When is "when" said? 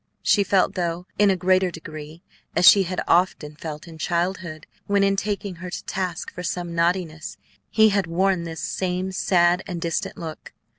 4.87-5.03